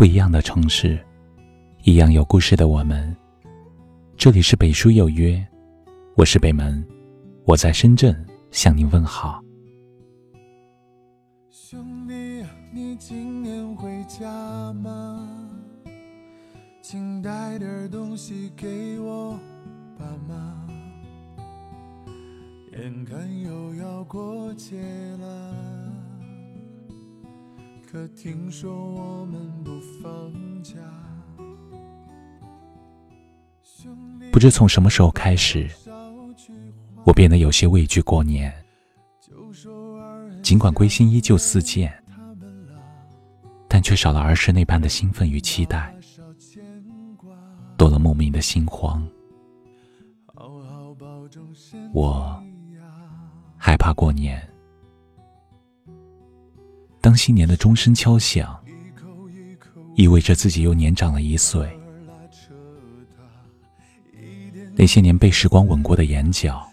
[0.00, 0.98] 不一样的城市，
[1.82, 3.14] 一样有故事的我们。
[4.16, 5.46] 这里是北书有约，
[6.16, 6.82] 我是北门，
[7.44, 9.44] 我在深圳向您问好。
[11.50, 12.14] 兄弟，
[12.72, 15.28] 你今年回家吗？
[16.80, 19.38] 请带点东西给我
[19.98, 20.66] 爸妈。
[22.72, 24.80] 眼看又要过节
[25.18, 25.54] 了，
[27.90, 30.74] 可听说我们不放假。
[34.30, 35.68] 不知从什么时候开始，
[37.04, 38.54] 我变得有些畏惧过年。
[40.40, 41.92] 尽管归心依旧似箭，
[43.66, 45.92] 但却少了儿时那般的兴奋与期待，
[47.76, 49.04] 多了莫名的心慌。
[51.92, 52.40] 我。
[53.58, 54.49] 害怕过年。
[57.00, 58.58] 当新年的钟声敲响，
[59.94, 61.68] 意味着自己又年长了一岁。
[64.74, 66.66] 那些年被时光吻过的眼角，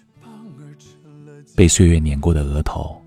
[1.55, 3.02] 被岁月碾过的额头，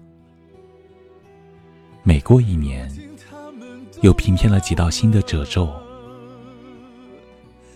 [2.02, 2.90] 每过一年，
[4.00, 5.70] 又平添了几道新的褶皱。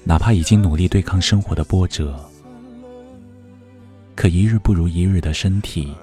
[0.05, 2.19] 哪怕已经努力对抗生活的波折。
[4.15, 5.95] 可一日不如一日的身体，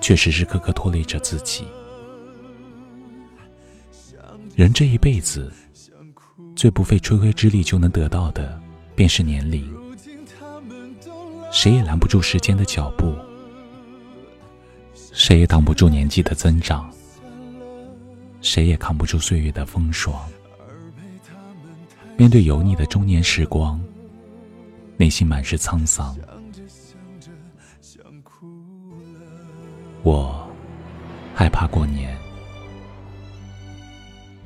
[0.00, 1.64] 却时时刻刻拖累着自己。
[4.54, 5.50] 人这一辈子，
[6.54, 8.60] 最不费吹灰之力就能得到的，
[8.94, 9.74] 便是年龄。
[11.50, 13.14] 谁也拦不住时间的脚步，
[14.94, 16.90] 谁也挡不住年纪的增长，
[18.42, 20.14] 谁也扛不住岁月的风霜。
[22.18, 23.80] 面对油腻的中年时光，
[24.98, 26.14] 内心满是沧桑。
[30.02, 30.46] 我
[31.34, 32.14] 害怕过年，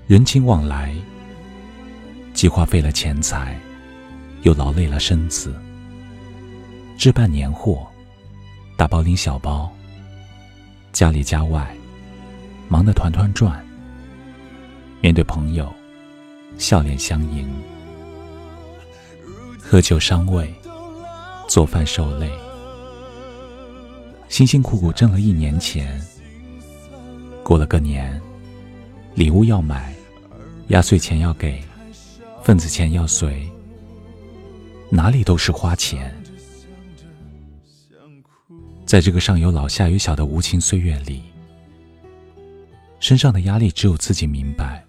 [0.06, 0.94] 人情往来，
[2.32, 3.58] 既花费了钱财，
[4.42, 5.52] 又劳累了身子。
[6.96, 7.84] 置办年货，
[8.76, 9.69] 大包拎小包，
[10.92, 11.76] 家里家外，
[12.69, 13.60] 忙得团团转。
[15.00, 15.75] 面对朋友，
[16.56, 17.44] 笑脸相迎，
[19.60, 20.54] 喝酒伤胃，
[21.48, 22.31] 做饭受累。
[24.28, 26.00] 辛辛苦苦挣了一年钱，
[27.42, 28.22] 过了个年，
[29.16, 29.92] 礼物要买，
[30.69, 31.62] 压岁钱要给，
[32.43, 33.49] 份子钱要随，
[34.91, 36.15] 哪里都是花钱。
[38.84, 41.22] 在这个上有老下有小的无情岁月里，
[43.00, 44.84] 身上的压力只有自己明白。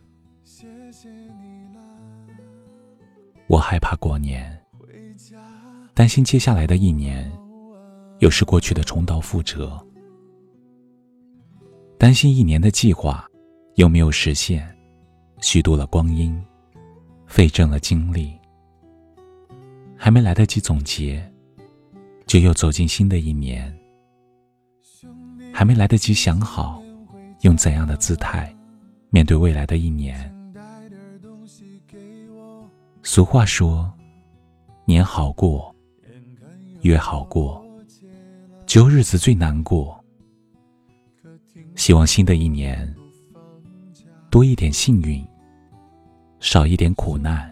[3.47, 4.59] 我害怕过年，
[5.93, 7.31] 担心接下来的一年。
[8.19, 9.79] 又是过去的重蹈覆辙，
[11.99, 13.23] 担心一年的计划
[13.75, 14.67] 又没有实现，
[15.41, 16.41] 虚度了光阴，
[17.25, 18.37] 费尽了精力，
[19.95, 21.23] 还没来得及总结，
[22.25, 23.75] 就又走进新的一年，
[25.53, 26.81] 还没来得及想好
[27.41, 28.53] 用怎样的姿态
[29.09, 30.33] 面对未来的一年。
[33.03, 33.91] 俗话说，
[34.85, 35.73] 年好过，
[36.81, 37.63] 月好过。
[38.65, 39.97] 只有日子最难过。
[41.75, 42.93] 希望新的一年
[44.29, 45.25] 多一点幸运，
[46.39, 47.49] 少一点苦难；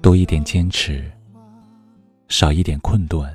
[0.00, 1.10] 多一点坚持，
[2.28, 3.28] 少一点困顿。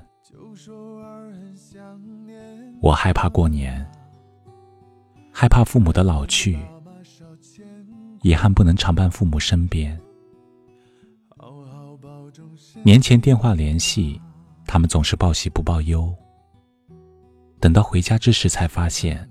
[2.81, 3.85] 我害怕过年，
[5.31, 6.57] 害怕父母的老去，
[8.21, 9.99] 遗憾不能常伴父母身边。
[12.83, 14.19] 年前电话联系，
[14.65, 16.15] 他们总是报喜不报忧。
[17.59, 19.29] 等到回家之时，才发现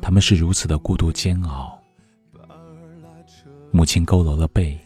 [0.00, 1.78] 他们是如此的孤独煎熬。
[3.74, 4.78] 母亲佝偻了背，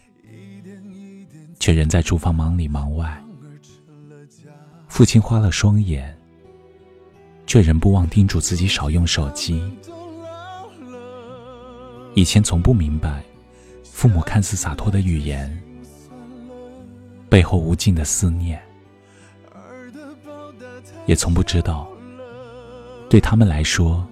[1.59, 3.21] 却仍在厨房忙里忙外；
[4.87, 6.17] 父亲花了双眼，
[7.45, 9.61] 却仍不忘叮嘱自己少用手机。
[12.15, 13.21] 以前从不明白，
[13.83, 15.61] 父母看似洒脱的语言，
[17.27, 18.57] 背后无尽的思念，
[21.05, 21.85] 也从不知道。
[23.09, 24.07] 对他们来说，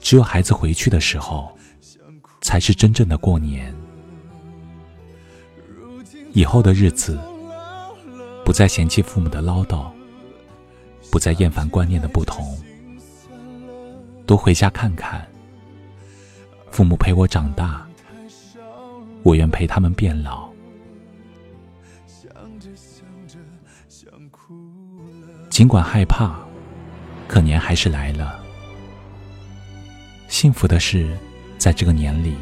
[0.00, 1.50] 只有孩子回去的时候，
[2.42, 3.74] 才是真正的过年。
[6.36, 7.18] 以后的日子，
[8.44, 9.90] 不再嫌弃父母的唠叨，
[11.10, 12.54] 不再厌烦观念的不同，
[14.26, 15.26] 多回家看看。
[16.70, 17.86] 父母陪我长大，
[19.22, 20.46] 我愿陪他们变老。
[25.48, 26.38] 尽管害怕。
[27.28, 28.38] 可年还是来了。
[30.28, 31.16] 幸福的是，
[31.58, 32.36] 在这个年里，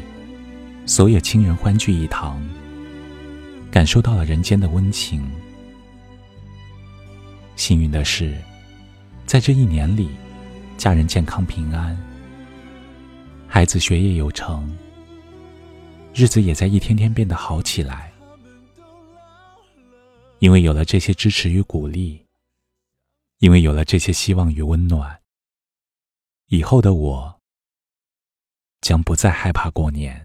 [0.85, 2.39] 所有亲人欢聚一堂，
[3.75, 5.29] 感受到了人间的温情。
[7.57, 8.33] 幸运的是，
[9.25, 10.09] 在这一年里，
[10.77, 11.93] 家人健康平安，
[13.49, 14.73] 孩子学业有成，
[16.13, 18.13] 日子也在一天天变得好起来。
[20.39, 22.25] 因为有了这些支持与鼓励，
[23.39, 25.19] 因为有了这些希望与温暖，
[26.47, 27.41] 以后的我
[28.79, 30.24] 将不再害怕过年。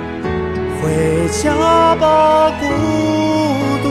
[0.81, 2.65] 回家吧，孤
[3.83, 3.89] 独，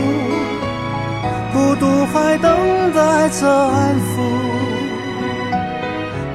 [1.52, 4.00] 孤独还等待着安抚。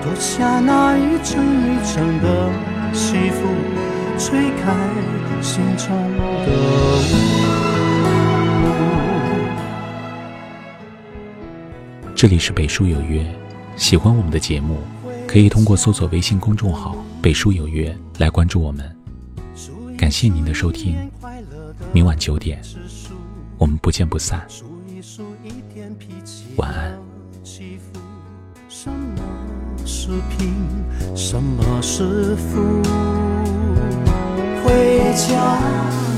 [0.02, 2.50] 脱下那一层一层的
[2.94, 3.46] 西服，
[4.18, 4.74] 吹开
[5.42, 5.90] 心中
[6.46, 6.52] 的
[7.02, 7.14] 雾。
[12.16, 13.26] 这里是北书有约，
[13.76, 14.78] 喜欢我们的节目，
[15.28, 18.95] 可以通过搜索微信公众号“北书有约”来关注我们。
[20.06, 20.96] 感谢您的收听，
[21.92, 22.62] 明晚九点，
[23.58, 24.46] 我们不见不散。
[26.58, 26.96] 晚安。
[28.70, 29.20] 什么
[29.84, 30.54] 是贫，
[31.16, 32.84] 什么是富？
[34.64, 35.60] 回家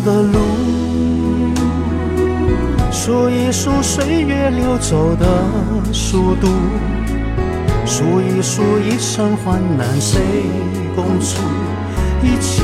[0.04, 0.38] 的路，
[2.92, 5.46] 数一数岁月流走的
[5.94, 6.50] 速度，
[7.86, 10.20] 数一数一生患难谁
[10.94, 11.42] 共处，
[12.22, 12.64] 一切。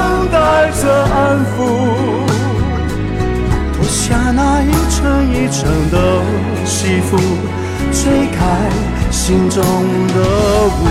[1.31, 1.63] 着安抚，
[3.73, 5.95] 脱下那一层一层的
[6.65, 7.17] 西服，
[7.93, 8.69] 吹开
[9.09, 9.63] 心中
[10.09, 10.15] 的
[10.67, 10.87] 雾。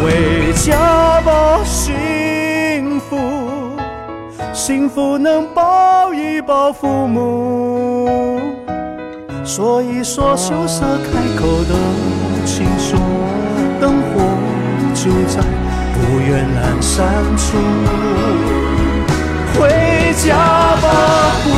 [0.00, 3.18] 回家吧，幸福，
[4.52, 8.40] 幸福能抱一抱父母，
[9.44, 11.74] 说一说羞涩开口的
[12.46, 12.96] 情书，
[13.80, 14.20] 灯火
[14.94, 15.59] 就在。
[16.30, 16.96] 远阑珊
[17.36, 17.58] 处，
[19.58, 19.66] 回
[20.14, 20.28] 家
[20.80, 20.86] 吧，
[21.42, 21.48] 孤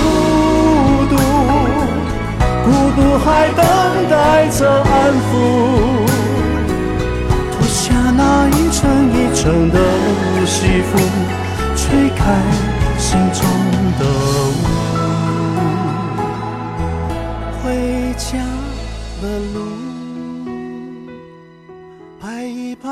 [1.10, 1.14] 独，
[2.64, 3.60] 孤独还等
[4.08, 4.90] 待着安
[5.28, 5.30] 抚。
[7.52, 8.80] 脱下那一层
[9.12, 9.76] 一层的
[10.46, 10.90] 西服，
[11.76, 12.20] 吹开
[12.96, 13.44] 心中
[13.98, 14.02] 的